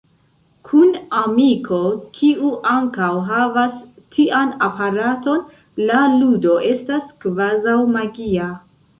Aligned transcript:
Kun 0.67 0.93
amiko, 1.17 1.81
kiu 2.19 2.47
ankaŭ 2.71 3.09
havas 3.27 3.75
tian 4.15 4.53
aparaton, 4.67 5.43
la 5.91 5.99
ludo 6.15 6.55
estas 6.71 7.05
kvazaŭ 7.27 7.77
magia. 7.97 8.49